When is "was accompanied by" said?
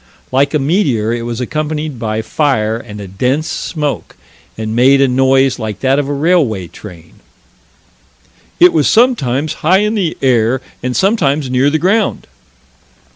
1.27-2.23